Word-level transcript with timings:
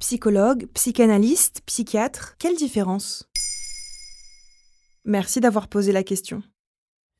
Psychologue, 0.00 0.66
psychanalyste, 0.72 1.60
psychiatre, 1.66 2.34
quelle 2.38 2.56
différence? 2.56 3.28
Merci 5.04 5.40
d'avoir 5.40 5.68
posé 5.68 5.92
la 5.92 6.02
question. 6.02 6.42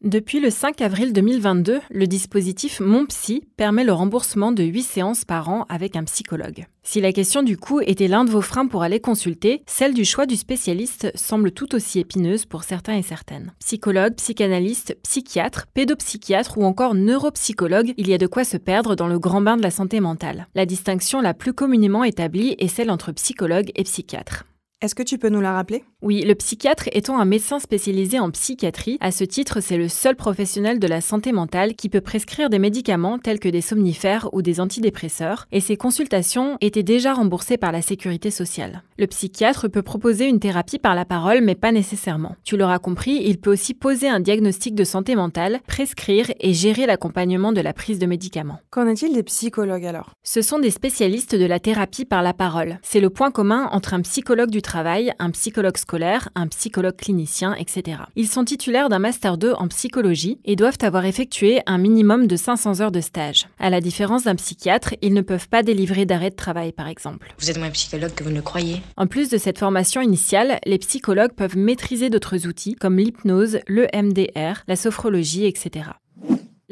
Depuis 0.03 0.41
le 0.41 0.49
5 0.49 0.81
avril 0.81 1.13
2022, 1.13 1.79
le 1.91 2.07
dispositif 2.07 2.81
Mon 2.81 3.05
Psy 3.05 3.45
permet 3.59 3.85
le 3.85 3.93
remboursement 3.93 4.51
de 4.51 4.63
8 4.63 4.83
séances 4.83 5.25
par 5.27 5.51
an 5.51 5.67
avec 5.69 5.95
un 5.95 6.05
psychologue. 6.05 6.65
Si 6.83 7.03
la 7.03 7.13
question 7.13 7.43
du 7.43 7.59
coût 7.59 7.83
était 7.83 8.09
l'un 8.09 8.25
de 8.25 8.31
vos 8.31 8.41
freins 8.41 8.67
pour 8.67 8.83
aller 8.83 8.99
consulter, 8.99 9.63
celle 9.67 9.93
du 9.93 10.07
choix 10.07 10.25
du 10.25 10.37
spécialiste 10.37 11.13
semble 11.15 11.53
tout 11.53 11.75
aussi 11.75 11.99
épineuse 11.99 12.47
pour 12.47 12.65
certains 12.65 12.97
et 12.97 13.03
certaines. 13.03 13.53
Psychologue, 13.59 14.15
psychanalyste, 14.15 14.97
psychiatre, 15.03 15.67
pédopsychiatre 15.75 16.57
ou 16.57 16.65
encore 16.65 16.95
neuropsychologue, 16.95 17.93
il 17.99 18.09
y 18.09 18.15
a 18.15 18.19
de 18.19 18.27
quoi 18.27 18.45
se 18.45 18.57
perdre 18.57 18.97
dans 18.97 19.07
le 19.07 19.19
grand 19.19 19.43
bain 19.43 19.59
de 19.59 19.63
la 19.63 19.71
santé 19.71 20.01
mentale. 20.01 20.49
La 20.55 20.65
distinction 20.65 21.21
la 21.21 21.35
plus 21.35 21.53
communément 21.53 22.05
établie 22.05 22.57
est 22.59 22.69
celle 22.69 22.91
entre 22.91 23.13
psychologue 23.13 23.71
et 23.77 23.85
psychiatre. 23.85 24.47
Est-ce 24.83 24.95
que 24.95 25.03
tu 25.03 25.19
peux 25.19 25.29
nous 25.29 25.43
la 25.43 25.53
rappeler? 25.53 25.85
Oui, 26.01 26.23
le 26.23 26.35
psychiatre 26.35 26.89
étant 26.93 27.21
un 27.21 27.27
médecin 27.27 27.59
spécialisé 27.59 28.19
en 28.19 28.31
psychiatrie, 28.31 28.97
à 29.03 29.13
ce 29.13 29.25
titre, 29.25 29.61
c'est 29.61 29.77
le 29.77 29.89
seul 29.89 30.17
professionnel 30.17 30.79
de 30.79 30.87
la 30.87 31.03
santé 31.03 31.33
mentale 31.33 31.75
qui 31.75 31.91
peut 31.91 32.01
prescrire 32.01 32.49
des 32.49 32.59
médicaments 32.59 33.19
tels 33.19 33.41
que 33.41 33.51
des 33.51 33.61
somnifères 33.61 34.31
ou 34.33 34.41
des 34.41 34.59
antidépresseurs, 34.59 35.49
et 35.53 35.61
ses 35.61 35.77
consultations 35.77 36.57
étaient 36.63 36.83
déjà 36.83 37.13
remboursées 37.13 37.59
par 37.59 37.73
la 37.73 37.83
sécurité 37.83 38.31
sociale. 38.31 38.83
Le 38.99 39.07
psychiatre 39.07 39.69
peut 39.69 39.83
proposer 39.83 40.27
une 40.27 40.41
thérapie 40.41 40.79
par 40.79 40.95
la 40.95 41.05
parole, 41.05 41.43
mais 41.43 41.55
pas 41.55 41.73
nécessairement. 41.73 42.37
Tu 42.43 42.57
l'auras 42.57 42.79
compris, 42.79 43.21
il 43.23 43.39
peut 43.39 43.53
aussi 43.53 43.75
poser 43.75 44.09
un 44.09 44.21
diagnostic 44.21 44.75
de 44.75 44.85
santé 44.85 45.15
mentale, 45.15 45.61
prescrire 45.67 46.33
et 46.41 46.55
gérer 46.55 46.87
l'accompagnement 46.87 47.53
de 47.53 47.61
la 47.61 47.75
prise 47.75 47.99
de 47.99 48.07
médicaments. 48.07 48.61
Qu'en 48.71 48.87
est-il 48.87 49.13
des 49.13 49.25
psychologues 49.25 49.85
alors? 49.85 50.15
Ce 50.23 50.41
sont 50.41 50.59
des 50.59 50.71
spécialistes 50.71 51.35
de 51.35 51.45
la 51.45 51.61
thérapie 51.61 52.07
par 52.07 52.23
la 52.23 52.33
parole. 52.33 52.79
C'est 52.83 53.01
le 53.01 53.11
point 53.11 53.31
commun 53.31 53.69
entre 53.73 53.93
un 53.93 54.01
psychologue 54.01 54.51
du 54.51 54.63
travail, 54.71 55.13
un 55.19 55.33
psychologue 55.33 55.77
scolaire, 55.77 56.29
un 56.37 56.47
psychologue 56.47 56.95
clinicien, 56.95 57.55
etc. 57.55 58.03
Ils 58.15 58.29
sont 58.29 58.45
titulaires 58.45 58.89
d'un 58.89 59.01
Master 59.01 59.37
2 59.37 59.55
en 59.55 59.67
psychologie 59.67 60.39
et 60.45 60.55
doivent 60.55 60.79
avoir 60.83 61.07
effectué 61.07 61.61
un 61.67 61.77
minimum 61.77 62.29
de 62.29 62.37
500 62.37 62.81
heures 62.81 62.93
de 62.93 63.01
stage. 63.01 63.49
À 63.59 63.69
la 63.69 63.81
différence 63.81 64.23
d'un 64.23 64.37
psychiatre, 64.37 64.95
ils 65.03 65.13
ne 65.13 65.23
peuvent 65.23 65.49
pas 65.49 65.65
délivrer 65.65 66.07
d'arrêt 66.07 66.31
de 66.31 66.37
travail, 66.37 66.71
par 66.71 66.87
exemple. 66.87 67.35
Vous 67.41 67.51
êtes 67.51 67.59
moins 67.59 67.71
psychologue 67.71 68.15
que 68.15 68.23
vous 68.23 68.31
ne 68.31 68.37
le 68.37 68.43
croyez. 68.43 68.81
En 68.97 69.09
plus 69.09 69.29
de 69.29 69.39
cette 69.39 69.59
formation 69.59 70.03
initiale, 70.03 70.61
les 70.65 70.79
psychologues 70.79 71.33
peuvent 71.33 71.57
maîtriser 71.57 72.09
d'autres 72.09 72.47
outils 72.47 72.77
comme 72.77 72.97
l'hypnose, 72.97 73.59
le 73.67 73.89
MDR, 73.93 74.63
la 74.69 74.77
sophrologie, 74.77 75.47
etc. 75.47 75.91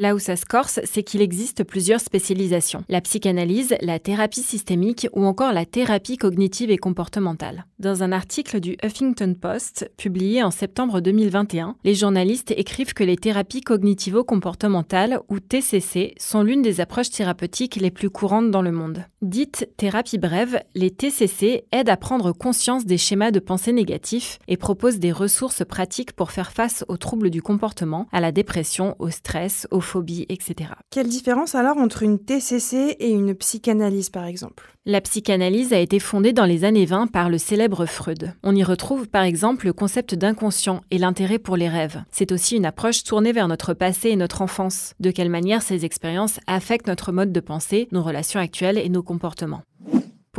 Là 0.01 0.15
où 0.15 0.19
ça 0.19 0.37
se 0.37 0.45
corse, 0.45 0.79
c'est 0.85 1.03
qu'il 1.03 1.21
existe 1.21 1.65
plusieurs 1.65 1.99
spécialisations. 1.99 2.85
La 2.87 3.01
psychanalyse, 3.01 3.75
la 3.81 3.99
thérapie 3.99 4.43
systémique 4.43 5.09
ou 5.11 5.25
encore 5.25 5.51
la 5.51 5.65
thérapie 5.65 6.15
cognitive 6.15 6.71
et 6.71 6.77
comportementale. 6.77 7.65
Dans 7.79 8.01
un 8.01 8.13
article 8.13 8.61
du 8.61 8.77
Huffington 8.81 9.35
Post, 9.39 9.91
publié 9.97 10.41
en 10.41 10.51
septembre 10.51 11.01
2021, 11.01 11.75
les 11.83 11.95
journalistes 11.95 12.51
écrivent 12.51 12.93
que 12.93 13.03
les 13.03 13.17
thérapies 13.17 13.59
cognitivo-comportementales, 13.59 15.19
ou 15.27 15.41
TCC, 15.41 16.13
sont 16.17 16.43
l'une 16.43 16.61
des 16.61 16.79
approches 16.79 17.09
thérapeutiques 17.09 17.75
les 17.75 17.91
plus 17.91 18.09
courantes 18.09 18.51
dans 18.51 18.61
le 18.61 18.71
monde. 18.71 19.03
Dites 19.21 19.69
thérapie 19.75 20.17
brève, 20.17 20.63
les 20.75 20.91
TCC 20.91 21.65
aident 21.73 21.89
à 21.89 21.97
prendre 21.97 22.31
conscience 22.31 22.85
des 22.85 22.97
schémas 22.97 23.31
de 23.31 23.41
pensée 23.41 23.73
négatifs 23.73 24.39
et 24.47 24.55
proposent 24.55 24.99
des 24.99 25.11
ressources 25.11 25.65
pratiques 25.65 26.13
pour 26.13 26.31
faire 26.31 26.53
face 26.53 26.85
aux 26.87 26.95
troubles 26.95 27.29
du 27.29 27.41
comportement, 27.41 28.07
à 28.13 28.21
la 28.21 28.31
dépression, 28.31 28.95
au 28.99 29.09
stress, 29.09 29.67
aux 29.71 29.88
etc. 30.29 30.71
Quelle 30.89 31.07
différence 31.07 31.55
alors 31.55 31.77
entre 31.77 32.03
une 32.03 32.19
TCC 32.19 32.95
et 32.99 33.09
une 33.09 33.35
psychanalyse 33.35 34.09
par 34.09 34.25
exemple? 34.25 34.75
La 34.85 35.01
psychanalyse 35.01 35.73
a 35.73 35.79
été 35.79 35.99
fondée 35.99 36.33
dans 36.33 36.45
les 36.45 36.63
années 36.63 36.85
20 36.85 37.07
par 37.07 37.29
le 37.29 37.37
célèbre 37.37 37.85
Freud. 37.85 38.33
On 38.43 38.55
y 38.55 38.63
retrouve 38.63 39.07
par 39.07 39.23
exemple 39.23 39.65
le 39.65 39.73
concept 39.73 40.15
d'inconscient 40.15 40.81
et 40.89 40.97
l'intérêt 40.97 41.37
pour 41.37 41.57
les 41.57 41.69
rêves. 41.69 42.03
C'est 42.11 42.31
aussi 42.31 42.55
une 42.55 42.65
approche 42.65 43.03
tournée 43.03 43.31
vers 43.31 43.47
notre 43.47 43.73
passé 43.73 44.09
et 44.09 44.15
notre 44.15 44.41
enfance, 44.41 44.93
de 44.99 45.11
quelle 45.11 45.29
manière 45.29 45.61
ces 45.61 45.85
expériences 45.85 46.39
affectent 46.47 46.87
notre 46.87 47.11
mode 47.11 47.31
de 47.31 47.39
pensée, 47.39 47.87
nos 47.91 48.01
relations 48.01 48.39
actuelles 48.39 48.77
et 48.77 48.89
nos 48.89 49.03
comportements? 49.03 49.61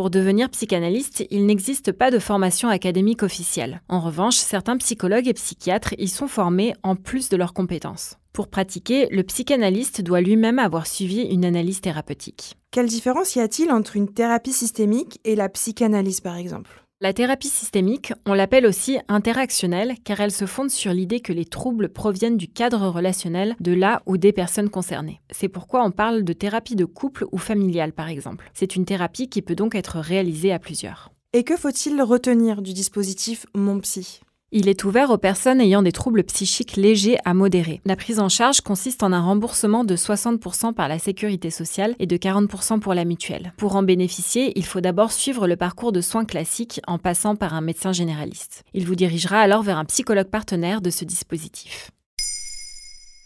Pour 0.01 0.09
devenir 0.09 0.49
psychanalyste, 0.49 1.27
il 1.29 1.45
n'existe 1.45 1.93
pas 1.93 2.11
de 2.11 2.19
formation 2.19 2.71
académique 2.71 3.23
officielle. 3.23 3.83
En 3.91 4.01
revanche, 4.01 4.37
certains 4.37 4.79
psychologues 4.79 5.29
et 5.29 5.35
psychiatres 5.35 5.95
y 5.99 6.09
sont 6.09 6.27
formés 6.27 6.73
en 6.83 6.97
plus 6.97 7.29
de 7.29 7.37
leurs 7.37 7.53
compétences. 7.53 8.17
Pour 8.33 8.49
pratiquer, 8.49 9.09
le 9.11 9.23
psychanalyste 9.25 10.01
doit 10.01 10.23
lui-même 10.23 10.59
avoir 10.59 10.87
suivi 10.87 11.25
une 11.25 11.45
analyse 11.45 11.83
thérapeutique. 11.83 12.57
Quelle 12.71 12.87
différence 12.87 13.37
y 13.37 13.41
a-t-il 13.41 13.71
entre 13.71 13.95
une 13.95 14.11
thérapie 14.11 14.55
systémique 14.55 15.21
et 15.27 15.37
la 15.37 15.51
psychanalyse 15.51 16.23
par 16.23 16.37
exemple? 16.37 16.87
La 17.03 17.15
thérapie 17.15 17.49
systémique, 17.49 18.13
on 18.27 18.35
l'appelle 18.35 18.67
aussi 18.67 18.99
interactionnelle 19.09 19.95
car 20.05 20.21
elle 20.21 20.31
se 20.31 20.45
fonde 20.45 20.71
sur 20.71 20.93
l'idée 20.93 21.21
que 21.21 21.33
les 21.33 21.47
troubles 21.47 21.89
proviennent 21.89 22.37
du 22.37 22.47
cadre 22.47 22.89
relationnel 22.89 23.57
de 23.59 23.73
la 23.73 24.03
ou 24.05 24.19
des 24.19 24.33
personnes 24.33 24.69
concernées. 24.69 25.21
C'est 25.31 25.49
pourquoi 25.49 25.83
on 25.83 25.91
parle 25.91 26.25
de 26.25 26.33
thérapie 26.35 26.77
de 26.77 26.85
couple 26.85 27.25
ou 27.33 27.39
familiale 27.39 27.93
par 27.93 28.09
exemple. 28.09 28.51
C'est 28.53 28.77
une 28.77 28.85
thérapie 28.85 29.29
qui 29.29 29.41
peut 29.41 29.55
donc 29.55 29.75
être 29.75 29.99
réalisée 29.99 30.53
à 30.53 30.59
plusieurs. 30.59 31.11
Et 31.33 31.43
que 31.43 31.57
faut-il 31.57 32.03
retenir 32.03 32.61
du 32.61 32.75
dispositif 32.75 33.47
Mon 33.55 33.81
Psy? 33.81 34.21
Il 34.53 34.69
est 34.69 34.85
ouvert 34.85 35.11
aux 35.11 35.19
personnes 35.19 35.61
ayant 35.61 35.83
des 35.83 35.93
troubles 35.93 36.25
psychiques 36.25 36.77
légers 36.77 37.19
à 37.25 37.35
modérés. 37.35 37.81
La 37.85 37.97
prise 37.97 38.19
en 38.19 38.29
charge 38.29 38.61
consiste 38.61 39.03
en 39.03 39.13
un 39.13 39.21
remboursement 39.21 39.85
de 39.85 39.97
60% 39.97 40.75
par 40.75 40.89
la 40.89 40.99
sécurité 40.99 41.51
sociale 41.51 41.95
et 41.99 42.07
de 42.07 42.17
40% 42.17 42.81
pour 42.81 42.95
la 42.95 43.05
mutuelle. 43.05 43.53
Pour 43.57 43.77
en 43.77 43.83
bénéficier, 43.83 44.53
il 44.57 44.65
faut 44.65 44.81
d'abord 44.81 45.13
suivre 45.13 45.47
le 45.47 45.57
parcours 45.57 45.93
de 45.93 46.01
soins 46.01 46.25
classique 46.25 46.81
en 46.87 46.99
passant 46.99 47.37
par 47.37 47.55
un 47.55 47.61
médecin 47.61 47.93
généraliste. 47.93 48.65
Il 48.75 48.87
vous 48.87 48.97
dirigera 48.97 49.41
alors 49.41 49.63
vers 49.63 49.79
un 49.79 49.85
psychologue 49.85 50.31
partenaire 50.31 50.81
de 50.81 50.91
ce 50.91 51.05
dispositif. 51.05 51.91